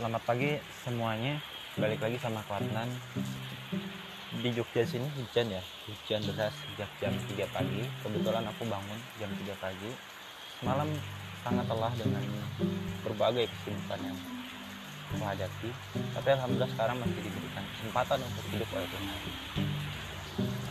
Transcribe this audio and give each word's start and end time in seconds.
Selamat 0.00 0.24
pagi 0.24 0.56
semuanya. 0.80 1.36
Balik 1.76 2.00
lagi 2.00 2.16
sama 2.16 2.40
Kuatnan. 2.48 2.88
Di 4.40 4.48
Jogja 4.48 4.80
sini 4.80 5.04
hujan 5.12 5.52
ya. 5.52 5.60
Hujan 5.60 6.24
deras 6.24 6.56
sejak 6.56 6.88
jam 7.04 7.12
3 7.12 7.44
pagi. 7.52 7.84
Kebetulan 8.00 8.48
aku 8.48 8.64
bangun 8.64 8.96
jam 9.20 9.28
3 9.28 9.52
pagi. 9.60 9.92
Semalam 10.56 10.88
sangat 11.44 11.68
lelah 11.68 11.92
dengan 12.00 12.24
berbagai 13.04 13.44
kesibukan 13.52 14.00
yang 14.00 14.16
aku 15.12 15.20
hadapi. 15.20 15.68
Tapi 16.16 16.28
alhamdulillah 16.32 16.72
sekarang 16.72 16.96
masih 16.96 17.20
diberikan 17.20 17.64
kesempatan 17.76 18.18
untuk 18.24 18.44
hidup 18.56 18.68
oleh 18.72 18.88
Tuhan. 18.88 19.18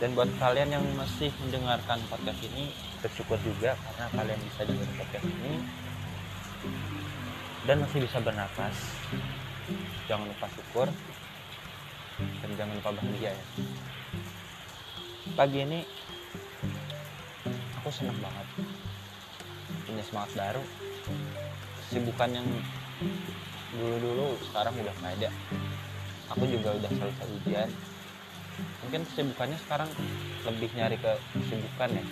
Dan 0.02 0.08
buat 0.18 0.30
kalian 0.42 0.74
yang 0.74 0.82
masih 0.98 1.30
mendengarkan 1.38 2.02
podcast 2.10 2.40
ini, 2.50 2.74
bersyukur 2.98 3.38
juga 3.46 3.78
karena 3.78 4.10
kalian 4.10 4.40
bisa 4.42 4.66
dengar 4.66 4.90
podcast 4.98 5.22
ini 5.22 5.54
dan 7.70 7.86
masih 7.86 8.02
bisa 8.02 8.18
bernapas. 8.18 8.74
Jangan 10.10 10.26
lupa 10.26 10.50
syukur. 10.58 10.90
Dan 12.18 12.50
jangan 12.58 12.74
lupa 12.74 12.90
bahagia 12.98 13.30
ya. 13.30 13.44
Pagi 15.38 15.62
ini 15.62 15.86
aku 17.78 17.94
senang 17.94 18.18
banget. 18.18 18.46
Punya 19.86 20.02
semangat 20.02 20.34
baru. 20.34 20.62
Kesibukan 21.86 22.42
yang 22.42 22.48
dulu-dulu 23.78 24.34
sekarang 24.50 24.74
udah 24.74 24.94
nggak 24.98 25.14
ada. 25.22 25.30
Aku 26.34 26.50
juga 26.50 26.74
udah 26.74 26.90
selesai 26.90 27.26
ujian. 27.38 27.70
Mungkin 28.82 29.06
kesibukannya 29.14 29.58
sekarang 29.62 29.86
lebih 30.42 30.74
nyari 30.74 30.98
ke 30.98 31.12
kesibukan 31.38 32.02
ya. 32.02 32.04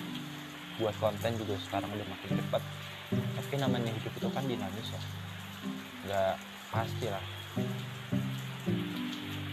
Buat 0.79 0.95
konten 1.03 1.35
juga 1.35 1.59
sekarang 1.67 1.91
udah 1.91 2.07
makin 2.07 2.39
cepat 2.47 2.63
tapi 3.09 3.57
namanya 3.57 3.89
hidup 3.89 4.13
itu 4.21 4.29
kan 4.29 4.45
dinamis 4.45 4.93
ya 4.93 5.01
nggak 6.07 6.35
pasti 6.73 7.07
lah. 7.09 7.25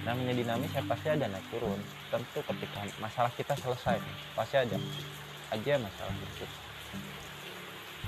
Namanya 0.05 0.33
dinamis 0.37 0.71
ya 0.71 0.83
pasti 0.85 1.07
ada 1.09 1.25
naik 1.25 1.45
turun. 1.49 1.79
Tentu 2.13 2.39
ketika 2.45 2.79
masalah 3.01 3.31
kita 3.33 3.53
selesai 3.57 3.97
pasti 4.37 4.55
ada 4.61 4.77
aja 5.51 5.73
masalah 5.81 6.13
berikut. 6.13 6.49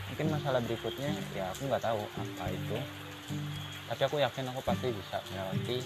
Mungkin 0.07 0.27
masalah 0.31 0.59
berikutnya 0.63 1.11
ya 1.33 1.49
aku 1.51 1.67
nggak 1.67 1.83
tahu 1.83 2.01
apa 2.05 2.45
itu. 2.53 2.77
Tapi 3.87 4.01
aku 4.03 4.15
yakin 4.21 4.45
aku 4.51 4.61
pasti 4.61 4.87
bisa 4.93 5.17
melewati 5.33 5.77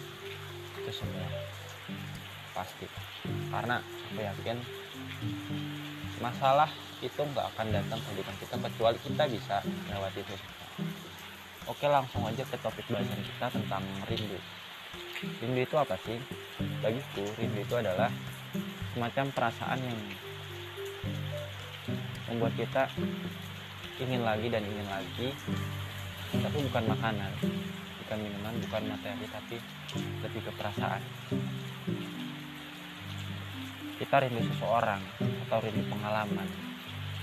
itu 0.82 0.92
semua. 0.92 1.28
Pasti. 2.52 2.86
Karena 3.50 3.80
aku 3.80 4.20
yakin 4.20 4.58
masalah 6.22 6.70
itu 7.02 7.18
nggak 7.18 7.46
akan 7.58 7.68
datang 7.74 7.98
ke 7.98 8.12
depan 8.14 8.36
kita 8.38 8.56
kecuali 8.62 8.98
kita 9.02 9.24
bisa 9.26 9.56
melewati 9.90 10.22
itu 10.22 10.36
Oke 11.70 11.86
langsung 11.86 12.26
aja 12.26 12.42
ke 12.42 12.58
topik 12.58 12.90
bahasan 12.90 13.22
kita 13.22 13.54
tentang 13.54 13.86
rindu. 14.10 14.40
Rindu 15.22 15.62
itu 15.62 15.76
apa 15.78 15.94
sih? 16.02 16.18
Bagiku 16.82 17.22
rindu 17.38 17.62
itu 17.62 17.76
adalah 17.78 18.10
semacam 18.98 19.26
perasaan 19.30 19.78
yang 19.78 20.00
membuat 22.26 22.54
kita 22.58 22.90
ingin 24.02 24.26
lagi 24.26 24.50
dan 24.50 24.66
ingin 24.66 24.88
lagi, 24.90 25.30
tapi 26.34 26.58
bukan 26.66 26.84
makanan, 26.90 27.32
bukan 28.02 28.18
minuman, 28.18 28.54
bukan 28.66 28.82
materi, 28.90 29.26
tapi 29.30 29.56
lebih 30.26 30.42
ke 30.42 30.52
perasaan. 30.58 31.02
Kita 34.02 34.16
rindu 34.18 34.42
seseorang 34.50 35.02
atau 35.46 35.58
rindu 35.62 35.86
pengalaman 35.86 36.71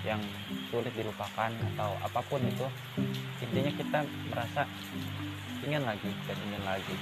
yang 0.07 0.23
sulit 0.71 0.95
dilupakan 0.95 1.51
atau 1.75 1.91
apa 1.99 2.21
pun 2.27 2.39
itu 2.43 2.67
intinya 3.43 3.73
kita 3.75 3.99
merasa 4.31 4.63
ingin 5.67 5.83
lagi 5.83 6.11
dan 6.27 6.37
ingin 6.49 6.63
lagi. 6.63 6.97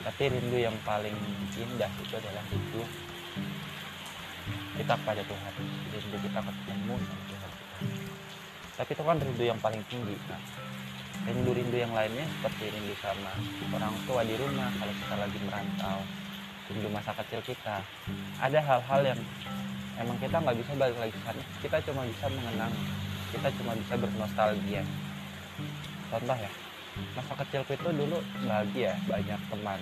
Tapi 0.00 0.22
rindu 0.32 0.58
yang 0.58 0.76
paling 0.84 1.16
indah 1.56 1.90
itu 2.00 2.14
adalah 2.16 2.44
rindu 2.48 2.82
kita 4.80 4.96
pada 5.04 5.20
Tuhan 5.20 5.52
rindu 5.92 6.16
kita 6.24 6.40
ketemu 6.40 6.94
sama 6.96 7.22
Tuhan. 7.28 7.50
Tapi 8.80 8.90
itu 8.96 9.02
kan 9.04 9.16
rindu 9.20 9.44
yang 9.44 9.60
paling 9.60 9.82
tinggi 9.92 10.16
kan 10.24 10.40
rindu-rindu 11.28 11.76
yang 11.76 11.92
lainnya 11.92 12.24
seperti 12.40 12.72
rindu 12.72 12.94
sama 13.04 13.32
orang 13.76 13.92
tua 14.08 14.24
di 14.24 14.34
rumah 14.40 14.72
kalau 14.80 14.94
kita 14.96 15.14
lagi 15.20 15.38
merantau 15.44 15.98
rindu 16.70 16.88
masa 16.94 17.10
kecil 17.18 17.42
kita. 17.42 17.82
Ada 18.38 18.62
hal-hal 18.62 19.00
yang 19.14 19.20
emang 19.98 20.16
kita 20.22 20.38
nggak 20.38 20.56
bisa 20.62 20.72
balik 20.78 20.96
lagi 21.02 21.12
ke 21.12 21.20
sana. 21.26 21.42
Kita 21.58 21.76
cuma 21.90 22.02
bisa 22.06 22.26
mengenang 22.30 22.72
kita 23.30 23.48
cuma 23.58 23.72
bisa 23.78 23.94
bernostalgia. 23.94 24.82
Contoh 26.10 26.38
ya 26.38 26.50
masa 27.14 27.32
kecilku 27.38 27.72
itu 27.78 27.90
dulu 27.94 28.18
bahagia 28.46 28.98
banyak 29.06 29.40
teman. 29.50 29.80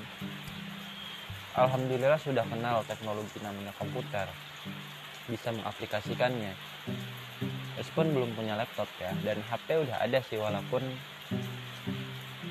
Alhamdulillah 1.57 2.21
sudah 2.21 2.45
kenal 2.45 2.85
teknologi 2.85 3.41
namanya 3.41 3.73
komputer. 3.81 4.29
Bisa 5.29 5.49
mengaplikasikannya. 5.53 6.53
Meskipun 7.81 8.11
belum 8.13 8.31
punya 8.37 8.59
laptop 8.59 8.91
ya 9.01 9.15
dan 9.25 9.39
HP 9.49 9.81
udah 9.87 9.97
ada 10.03 10.19
sih 10.29 10.37
walaupun 10.37 10.83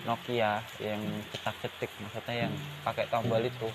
Nokia 0.08 0.64
yang 0.80 1.04
cetak-cetik 1.36 1.92
maksudnya 2.00 2.48
yang 2.48 2.54
pakai 2.88 3.12
tombol 3.12 3.44
itu 3.44 3.68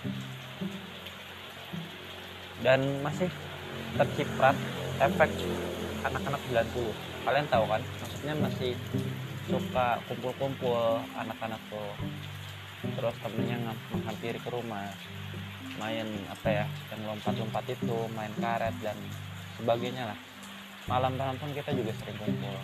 dan 2.63 2.81
masih 3.03 3.29
terciprat 3.99 4.57
efek 5.03 5.31
anak-anak 6.07 6.41
90 6.51 7.27
kalian 7.27 7.47
tahu 7.51 7.65
kan? 7.71 7.83
Maksudnya 8.03 8.35
masih 8.39 8.73
suka 9.47 9.99
kumpul-kumpul 10.07 11.03
anak-anak 11.19 11.59
tuh. 11.71 11.95
Terus 12.83 13.15
temennya 13.23 13.59
menghampiri 13.91 14.39
ke 14.43 14.51
rumah. 14.51 14.91
Main 15.81 16.07
apa 16.29 16.49
ya 16.53 16.65
yang 16.95 17.01
lompat-lompat 17.09 17.65
itu 17.71 17.99
main 18.15 18.31
karet 18.39 18.75
dan 18.83 18.99
sebagainya 19.59 20.15
lah. 20.15 20.19
Malam-malam 20.91 21.39
pun 21.39 21.51
kita 21.55 21.71
juga 21.75 21.95
sering 22.03 22.19
kumpul. 22.19 22.57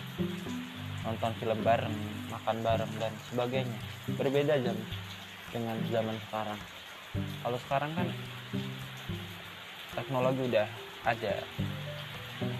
Nonton 1.07 1.31
film 1.39 1.59
bareng 1.63 1.95
makan 2.31 2.57
bareng 2.63 2.91
dan 2.99 3.13
sebagainya. 3.31 3.79
Berbeda 4.15 4.55
jam 4.61 4.77
dengan 5.49 5.77
zaman 5.89 6.15
sekarang 6.29 6.59
kalau 7.41 7.57
sekarang 7.65 7.91
kan 7.97 8.07
teknologi 9.97 10.41
udah 10.49 10.67
ada 11.07 11.33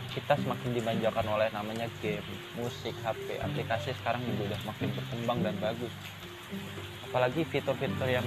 kita 0.10 0.34
semakin 0.42 0.70
dimanjakan 0.74 1.26
oleh 1.30 1.48
namanya 1.54 1.86
game, 2.02 2.26
musik, 2.58 2.98
HP, 3.06 3.38
aplikasi 3.40 3.94
sekarang 4.02 4.26
juga 4.26 4.52
udah 4.52 4.62
makin 4.66 4.90
berkembang 4.98 5.40
dan 5.46 5.56
bagus. 5.62 5.94
Apalagi 7.06 7.46
fitur-fitur 7.46 8.10
yang 8.10 8.26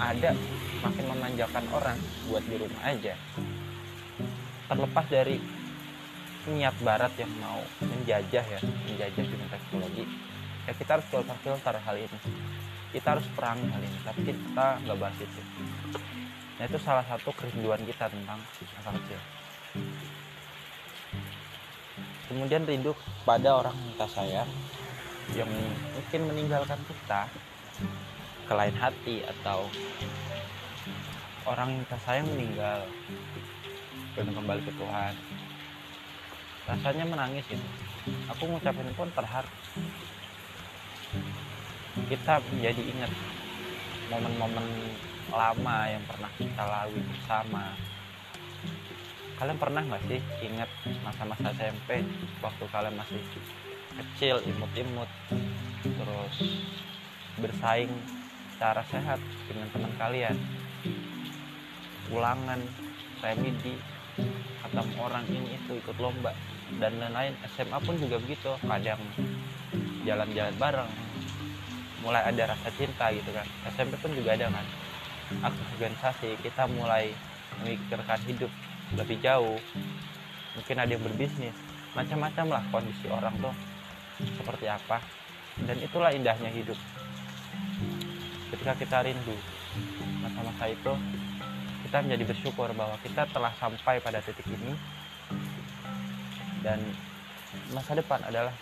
ada 0.00 0.32
makin 0.80 1.04
memanjakan 1.12 1.64
orang 1.70 1.98
buat 2.26 2.42
di 2.48 2.56
rumah 2.56 2.82
aja. 2.88 3.14
Terlepas 4.72 5.06
dari 5.12 5.36
niat 6.48 6.74
barat 6.82 7.12
yang 7.20 7.30
mau 7.38 7.60
menjajah 7.78 8.44
ya, 8.48 8.60
menjajah 8.88 9.24
dengan 9.28 9.48
teknologi, 9.52 10.04
ya 10.66 10.72
kita 10.74 10.90
harus 10.98 11.06
filter-filter 11.12 11.76
hal 11.76 11.96
ini. 12.00 12.18
Kita 12.92 13.16
harus 13.16 13.26
perang 13.32 13.56
hal 13.56 13.80
ini, 13.80 13.98
tapi 14.04 14.20
kita 14.28 14.66
nggak 14.84 14.98
bahas 15.00 15.16
itu. 15.16 15.42
Nah 16.60 16.64
itu 16.68 16.78
salah 16.78 17.04
satu 17.08 17.32
kerinduan 17.32 17.80
kita 17.88 18.12
tentang 18.12 18.38
masa 18.76 18.90
kecil 18.92 19.20
kemudian 22.32 22.64
rindu 22.64 22.96
pada 23.28 23.60
orang 23.60 23.76
kita 23.92 24.08
sayang 24.08 24.50
yang 25.36 25.48
mungkin 25.92 26.20
meninggalkan 26.32 26.80
kita. 26.88 27.28
Ke 28.48 28.52
lain 28.58 28.74
hati 28.74 29.22
atau 29.22 29.68
orang 31.46 31.76
yang 31.76 31.80
kita 31.86 31.98
sayang 32.04 32.26
meninggal. 32.32 32.80
Dan 34.12 34.28
kembali 34.32 34.60
ke 34.64 34.72
Tuhan. 34.76 35.14
Rasanya 36.68 37.04
menangis 37.08 37.44
gitu 37.48 37.68
aku 38.02 38.50
ngucapin 38.50 38.90
pun 38.98 39.06
terharu 39.14 39.46
kita 41.92 42.40
menjadi 42.48 42.82
ingat 42.88 43.12
momen-momen 44.08 44.64
lama 45.28 45.78
yang 45.88 46.04
pernah 46.08 46.30
kita 46.40 46.62
lalui 46.64 47.04
bersama. 47.04 47.76
Kalian 49.36 49.58
pernah 49.60 49.82
nggak 49.84 50.02
sih 50.08 50.20
ingat 50.44 50.70
masa-masa 51.04 51.52
SMP 51.52 52.00
waktu 52.40 52.64
kalian 52.72 52.96
masih 52.96 53.20
kecil 53.92 54.40
imut-imut 54.44 55.10
terus 55.84 56.36
bersaing 57.40 57.92
secara 58.56 58.80
sehat 58.88 59.20
dengan 59.48 59.68
teman 59.72 59.92
kalian? 60.00 60.36
Ulangan 62.12 62.60
remedi 63.20 63.76
ketemu 64.64 64.96
orang 65.00 65.24
ini 65.28 65.60
itu 65.60 65.72
ikut 65.76 65.96
lomba 66.00 66.32
dan 66.80 66.96
lain-lain. 66.96 67.36
SMA 67.52 67.78
pun 67.84 68.00
juga 68.00 68.16
begitu 68.20 68.56
kadang 68.64 69.00
jalan-jalan 70.08 70.56
bareng 70.56 71.11
mulai 72.02 72.22
ada 72.26 72.52
rasa 72.52 72.68
cinta 72.74 73.08
gitu 73.14 73.30
kan. 73.30 73.46
SMP 73.70 73.94
pun 74.02 74.10
juga 74.12 74.34
ada 74.34 74.50
kan. 74.50 74.66
Aktif 75.46 75.66
organisasi 75.78 76.28
kita 76.42 76.66
mulai 76.74 77.14
memikirkan 77.62 78.20
hidup 78.26 78.50
lebih 78.98 79.16
jauh. 79.22 79.56
Mungkin 80.58 80.76
ada 80.76 80.90
yang 80.90 81.00
berbisnis. 81.00 81.56
Macam-macam 81.94 82.60
lah 82.60 82.62
kondisi 82.74 83.06
orang 83.08 83.32
tuh. 83.38 83.54
Seperti 84.36 84.66
apa. 84.66 84.98
Dan 85.62 85.78
itulah 85.78 86.10
indahnya 86.10 86.50
hidup. 86.50 86.76
Ketika 88.52 88.76
kita 88.76 88.98
rindu 89.06 89.36
masa-masa 90.20 90.68
itu 90.68 90.92
kita 91.88 91.96
menjadi 92.04 92.24
bersyukur 92.28 92.68
bahwa 92.76 92.96
kita 93.00 93.24
telah 93.30 93.52
sampai 93.56 94.02
pada 94.02 94.18
titik 94.20 94.44
ini. 94.50 94.74
Dan 96.60 96.78
masa 97.72 97.96
depan 97.96 98.20
adalah 98.26 98.52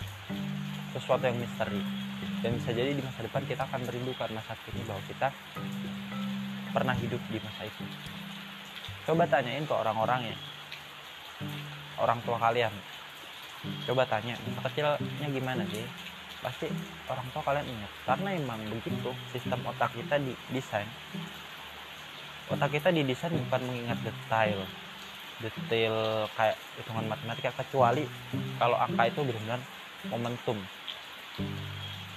sesuatu 0.95 1.27
yang 1.27 1.39
misteri 1.39 2.10
dan 2.41 2.57
bisa 2.57 2.71
jadi 2.73 2.97
di 2.97 3.03
masa 3.05 3.21
depan 3.21 3.45
kita 3.45 3.63
akan 3.69 3.81
merindukan 3.85 4.29
masa 4.33 4.53
kini 4.65 4.81
bahwa 4.89 5.03
kita 5.05 5.29
pernah 6.73 6.97
hidup 6.97 7.21
di 7.29 7.39
masa 7.41 7.63
itu. 7.69 7.85
Coba 9.05 9.29
tanyain 9.29 9.65
ke 9.65 9.75
orang-orang 9.75 10.33
ya. 10.33 10.37
Orang 12.01 12.21
tua 12.25 12.41
kalian. 12.41 12.73
Coba 13.85 14.09
tanya 14.09 14.41
masa 14.49 14.61
kecilnya 14.69 15.29
gimana 15.29 15.63
sih? 15.69 15.85
Pasti 16.41 16.73
orang 17.13 17.27
tua 17.37 17.43
kalian 17.45 17.67
ingat. 17.69 17.93
Karena 18.09 18.29
emang 18.33 18.61
begitu 18.73 19.13
sistem 19.33 19.61
otak 19.69 19.93
kita 19.93 20.17
di 20.17 20.33
desain 20.49 20.89
otak 22.51 22.75
kita 22.75 22.91
didesain 22.91 23.31
bukan 23.47 23.63
mengingat 23.63 23.99
detail. 24.03 24.59
Detail 25.41 26.27
kayak 26.35 26.59
hitungan 26.77 27.07
matematika 27.09 27.55
kecuali 27.63 28.05
kalau 28.59 28.77
angka 28.77 29.09
itu 29.09 29.21
benar-benar 29.25 29.61
momentum 30.11 30.59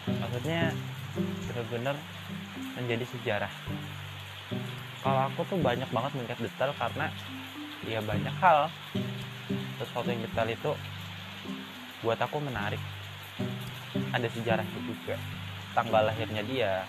maksudnya 0.07 0.71
benar-benar 1.47 1.95
menjadi 2.73 3.05
sejarah. 3.15 3.53
Kalau 5.03 5.21
aku 5.27 5.41
tuh 5.51 5.59
banyak 5.59 5.89
banget 5.91 6.11
mengingat 6.15 6.39
detail 6.39 6.71
karena 6.79 7.07
ya 7.83 7.99
banyak 7.99 8.35
hal. 8.39 8.71
Sesuatu 9.77 10.07
yang 10.07 10.23
detail 10.23 10.47
itu 10.47 10.71
buat 12.01 12.19
aku 12.19 12.39
menarik. 12.39 12.79
Ada 14.15 14.27
sejarahnya 14.31 14.79
juga. 14.87 15.15
Tanggal 15.75 16.07
lahirnya 16.07 16.43
dia. 16.47 16.87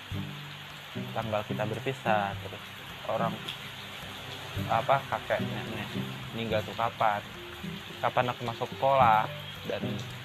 Tanggal 1.10 1.42
kita 1.50 1.66
berpisah 1.66 2.30
terus 2.38 2.62
orang 3.10 3.34
apa 4.70 5.02
kakek 5.10 5.42
nenek 5.42 5.90
meninggal 6.32 6.62
tuh 6.62 6.76
kapan? 6.78 7.18
Kapan 7.98 8.30
aku 8.30 8.40
masuk 8.46 8.68
sekolah? 8.78 9.26
Dan 9.66 9.82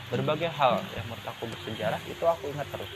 berbagai 0.10 0.50
hal 0.50 0.82
yang 0.98 1.06
menurut 1.06 1.26
aku 1.30 1.46
bersejarah 1.46 2.02
itu 2.10 2.24
aku 2.26 2.50
ingat 2.50 2.68
terus. 2.74 2.92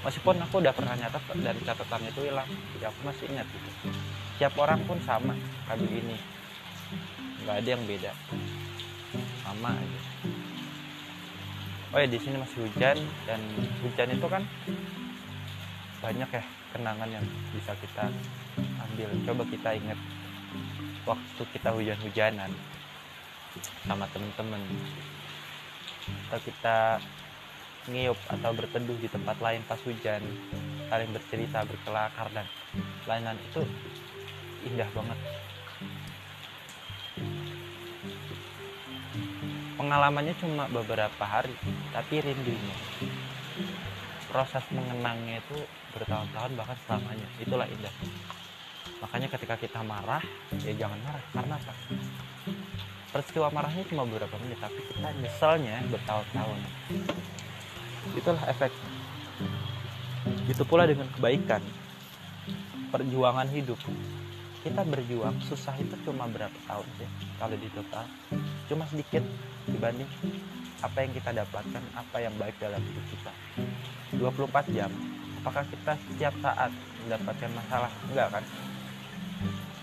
Meskipun 0.00 0.40
aku 0.40 0.62
udah 0.62 0.72
pernah 0.72 0.94
nyatet 0.96 1.22
dan 1.44 1.56
catatan 1.60 2.02
itu 2.08 2.20
hilang 2.24 2.48
jadi 2.78 2.88
aku 2.88 2.98
masih 3.04 3.24
ingat 3.28 3.46
gitu. 3.50 3.70
Setiap 4.38 4.54
orang 4.56 4.80
pun 4.86 4.96
sama 5.04 5.34
kayak 5.68 5.82
begini. 5.84 6.16
Nggak 7.44 7.56
ada 7.60 7.68
yang 7.68 7.82
beda. 7.84 8.12
Sama 9.44 9.70
aja. 9.74 10.00
Oh 11.90 11.98
ya 11.98 12.06
di 12.06 12.18
sini 12.22 12.38
masih 12.38 12.58
hujan 12.62 12.96
dan 13.26 13.40
hujan 13.82 14.08
itu 14.14 14.26
kan 14.30 14.42
banyak 16.00 16.30
ya 16.30 16.42
kenangan 16.70 17.10
yang 17.10 17.26
bisa 17.50 17.74
kita 17.82 18.06
ambil. 18.86 19.10
Coba 19.26 19.42
kita 19.50 19.68
ingat 19.74 19.98
waktu 21.02 21.42
kita 21.50 21.68
hujan-hujanan 21.74 22.50
sama 23.82 24.06
temen-temen 24.14 24.62
atau 26.28 26.40
kita 26.42 26.78
ngiyup 27.90 28.18
atau 28.28 28.50
berteduh 28.52 28.98
di 29.00 29.08
tempat 29.08 29.40
lain 29.40 29.64
pas 29.64 29.80
hujan 29.82 30.22
saling 30.90 31.10
bercerita 31.14 31.64
berkelakar 31.64 32.28
dan 32.34 32.46
lain-lain 33.06 33.38
itu 33.40 33.62
indah 34.68 34.90
banget. 34.92 35.18
Pengalamannya 39.80 40.34
cuma 40.36 40.68
beberapa 40.68 41.24
hari 41.24 41.56
tapi 41.90 42.20
rindunya. 42.20 42.76
Proses 44.28 44.62
mengenangnya 44.70 45.40
itu 45.40 45.58
bertahun-tahun 45.96 46.52
bahkan 46.54 46.78
selamanya. 46.86 47.26
Itulah 47.40 47.66
indah. 47.66 47.94
Makanya 49.00 49.28
ketika 49.32 49.56
kita 49.56 49.80
marah 49.80 50.22
ya 50.62 50.76
jangan 50.76 51.00
marah. 51.00 51.24
Karena 51.32 51.54
apa 51.56 51.72
peristiwa 53.10 53.50
marahnya 53.50 53.82
cuma 53.90 54.06
beberapa 54.06 54.38
menit 54.46 54.58
tapi 54.62 54.78
kita 54.86 55.10
nyeselnya 55.18 55.82
bertahun-tahun. 55.90 56.58
Itulah 58.14 58.44
efek. 58.46 58.72
Itu 60.46 60.62
pula 60.62 60.86
dengan 60.86 61.10
kebaikan. 61.18 61.62
Perjuangan 62.90 63.50
hidup. 63.50 63.78
Kita 64.60 64.82
berjuang 64.86 65.40
susah 65.46 65.74
itu 65.80 65.94
cuma 66.06 66.30
berapa 66.30 66.54
tahun 66.68 66.86
sih? 67.00 67.08
Kalau 67.38 67.56
di 67.56 67.68
total 67.74 68.06
cuma 68.70 68.86
sedikit 68.86 69.24
dibanding 69.66 70.06
apa 70.80 70.98
yang 71.02 71.12
kita 71.12 71.30
dapatkan 71.34 71.82
apa 71.98 72.16
yang 72.22 72.34
baik 72.38 72.54
dalam 72.62 72.78
hidup 72.78 73.04
kita. 73.10 73.32
24 74.18 74.76
jam. 74.76 74.90
Apakah 75.40 75.64
kita 75.66 75.96
setiap 75.96 76.34
saat 76.44 76.70
mendapatkan 77.06 77.50
masalah? 77.56 77.90
Enggak 78.12 78.28
kan? 78.38 78.44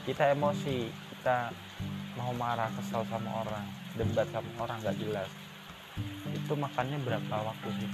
Kita 0.06 0.24
emosi 0.32 0.78
kita 1.18 1.52
mau 2.18 2.34
marah 2.34 2.68
kesal 2.74 3.06
sama 3.06 3.46
orang 3.46 3.66
debat 3.94 4.26
sama 4.34 4.50
orang 4.58 4.78
nggak 4.82 4.98
jelas. 4.98 5.30
Itu 6.34 6.54
makannya 6.58 6.98
berapa 7.06 7.36
waktu 7.46 7.70
sih? 7.78 7.90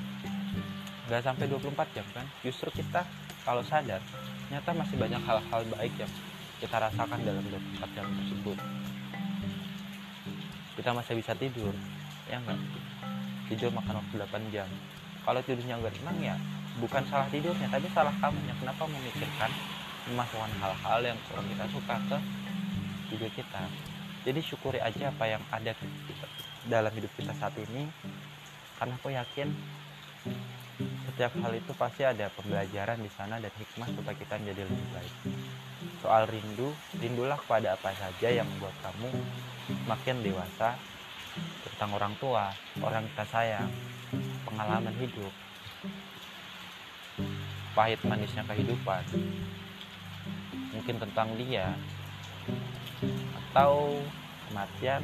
Nggak 1.11 1.21
sampai 1.27 1.45
24 1.51 1.95
jam 1.95 2.07
kan? 2.15 2.25
Justru 2.39 2.71
kita 2.71 3.03
kalau 3.43 3.59
sadar 3.67 3.99
ternyata 4.47 4.69
masih 4.71 4.95
banyak 4.95 5.21
hal-hal 5.27 5.61
baik 5.75 5.93
yang 5.99 6.11
kita 6.63 6.75
rasakan 6.79 7.19
dalam 7.27 7.43
24 7.43 7.95
jam 7.95 8.05
tersebut. 8.07 8.57
Kita 10.79 10.89
masih 10.95 11.13
bisa 11.19 11.35
tidur 11.35 11.75
ya 12.31 12.39
enggak 12.39 12.55
tidur 13.51 13.69
makan 13.75 13.99
waktu 13.99 14.15
8 14.23 14.55
jam. 14.55 14.67
Kalau 15.23 15.39
tidurnya 15.43 15.75
nggak 15.79 15.93
tenang 15.99 16.17
ya 16.23 16.35
bukan 16.79 17.03
salah 17.11 17.27
tidurnya 17.27 17.67
tapi 17.67 17.87
salah 17.91 18.15
kamunya. 18.23 18.55
Kenapa 18.55 18.87
memikirkan 18.87 19.51
memasukkan 20.07 20.51
hal-hal 20.59 20.99
yang 21.03 21.17
kurang 21.27 21.47
kita 21.47 21.65
suka 21.71 21.95
ke 22.11 22.17
tidur 23.11 23.31
kita 23.35 23.63
jadi 24.23 24.39
syukuri 24.39 24.79
aja 24.79 25.11
apa 25.11 25.25
yang 25.27 25.43
ada 25.51 25.75
dalam 26.67 26.91
hidup 26.95 27.11
kita 27.19 27.35
saat 27.35 27.55
ini. 27.59 27.91
Karena 28.79 28.95
aku 28.95 29.11
yakin 29.11 29.47
setiap 31.11 31.35
hal 31.43 31.53
itu 31.53 31.71
pasti 31.77 32.01
ada 32.07 32.31
pembelajaran 32.33 32.97
di 33.03 33.11
sana 33.13 33.37
dan 33.37 33.51
hikmah 33.53 33.87
supaya 33.93 34.15
kita 34.17 34.39
menjadi 34.39 34.65
lebih 34.65 34.87
baik. 34.95 35.15
Soal 35.99 36.27
rindu 36.27 36.71
rindulah 36.97 37.37
kepada 37.37 37.75
apa 37.75 37.91
saja 37.95 38.27
yang 38.31 38.47
membuat 38.47 38.75
kamu 38.81 39.09
makin 39.87 40.23
dewasa 40.23 40.75
tentang 41.67 41.91
orang 41.95 42.13
tua 42.19 42.51
orang 42.83 43.03
kita 43.11 43.25
sayang 43.27 43.69
pengalaman 44.45 44.93
hidup 44.99 45.33
pahit 47.73 47.99
manisnya 48.05 48.45
kehidupan 48.45 49.01
mungkin 50.75 50.95
tentang 51.01 51.33
dia 51.39 51.73
atau 53.53 53.97
kematian 54.49 55.01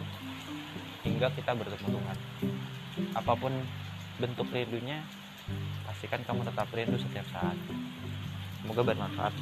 hingga 1.03 1.27
kita 1.33 1.51
bertemu 1.55 1.87
Tuhan 1.95 2.17
apa 3.15 3.33
pun 3.37 3.53
bentuk 4.19 4.51
rindunya 4.51 4.99
pastikan 5.87 6.21
kamu 6.27 6.45
tetap 6.45 6.67
rindu 6.69 6.97
setiap 6.99 7.25
saat. 7.33 7.57
Semoga 8.61 8.85
bermanfaat 8.85 9.33